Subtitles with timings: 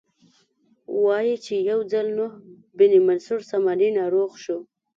[1.03, 2.33] وایي چې یو ځل نوح
[2.77, 4.57] بن منصور ساماني ناروغ شو.